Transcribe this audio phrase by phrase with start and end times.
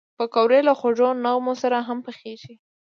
[0.17, 2.55] پکورې له خوږو نغمو سره هم پخېږي